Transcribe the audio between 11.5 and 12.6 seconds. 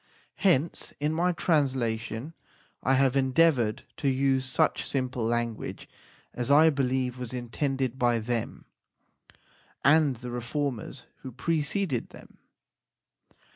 ceded them.